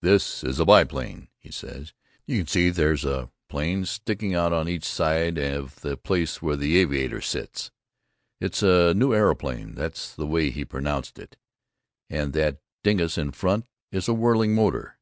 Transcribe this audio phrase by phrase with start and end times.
[0.00, 1.92] "This is a biplane," he says,
[2.24, 6.56] "you can see there's a plane sticking out on each side of the place where
[6.56, 7.70] the aviator sits,
[8.40, 11.36] it's a new areoplane (that's the way he pronounced it),
[12.08, 14.96] and that dingus in front is a whirling motor."